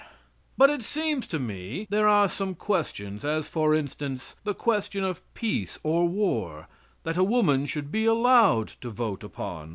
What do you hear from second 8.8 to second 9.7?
to vote upon.